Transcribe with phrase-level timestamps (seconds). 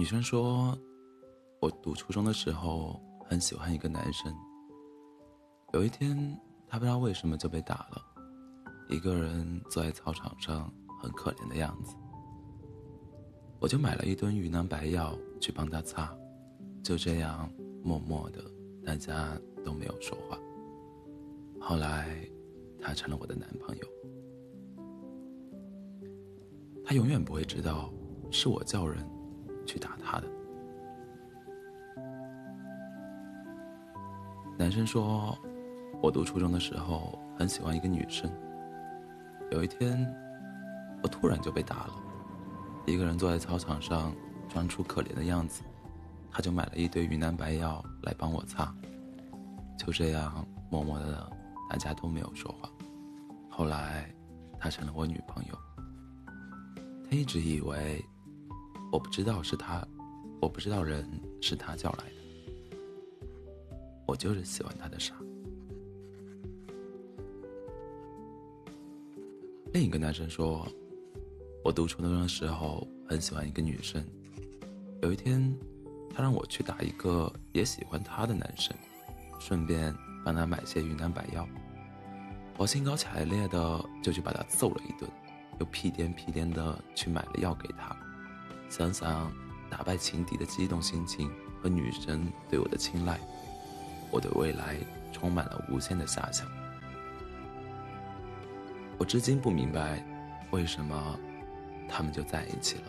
[0.00, 0.74] 女生说
[1.60, 4.34] ：“我读初中的时候很喜欢一个男生。
[5.74, 6.16] 有一天，
[6.66, 8.02] 他不知道为什么就被打了，
[8.88, 11.94] 一个人坐在操场上，很可怜的样子。
[13.58, 16.16] 我就买了一吨云南白药去帮他擦，
[16.82, 17.52] 就这样
[17.84, 18.42] 默默的，
[18.82, 20.38] 大家都没有说话。
[21.60, 22.26] 后来，
[22.80, 23.86] 他成了我的男朋友。
[26.86, 27.92] 他永远不会知道，
[28.30, 29.06] 是我叫人。”
[29.66, 30.26] 去打他的。
[34.58, 35.38] 男生说
[36.02, 38.30] ：“我读初中的时候很喜欢一个女生。
[39.50, 40.06] 有一天，
[41.02, 41.94] 我突然就被打了，
[42.86, 44.14] 一个人坐在操场上，
[44.48, 45.62] 装出可怜的样子。
[46.30, 48.72] 他就买了一堆云南白药来帮我擦。
[49.78, 51.32] 就这样，默默的，
[51.70, 52.68] 大家都没有说话。
[53.48, 54.14] 后来，
[54.58, 55.58] 她成了我女朋友。
[57.08, 58.04] 他一直以为。”
[58.90, 59.86] 我不知道是他，
[60.40, 61.08] 我不知道人
[61.40, 62.76] 是他叫来的，
[64.06, 65.14] 我就是喜欢他的傻。
[69.72, 70.66] 另一个男生说，
[71.64, 74.04] 我读初中的时候很喜欢一个女生，
[75.02, 75.56] 有一天，
[76.12, 78.76] 他让我去打一个也喜欢他的男生，
[79.38, 79.94] 顺便
[80.24, 81.46] 帮他买些云南白药。
[82.56, 85.08] 我兴高采烈的就去把他揍了一顿，
[85.60, 87.96] 又屁颠屁颠的去买了药给他。
[88.70, 89.30] 想想
[89.68, 93.20] 打败情敌的激动心情和女神对我的青睐，
[94.10, 94.76] 我对未来
[95.12, 96.46] 充满了无限的遐想。
[98.96, 100.02] 我至今不明白，
[100.52, 101.18] 为什么
[101.88, 102.82] 他们就在一起了。